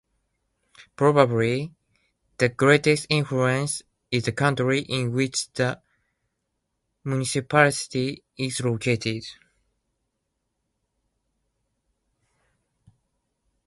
Probably 0.95 1.71
the 2.39 2.49
greatest 2.49 3.05
influence 3.11 3.83
is 4.09 4.23
the 4.23 4.31
country 4.31 4.81
in 4.81 5.11
which 5.11 5.53
the 5.53 5.79
municipality 7.05 8.23
is 8.35 8.61
located. 8.61 9.25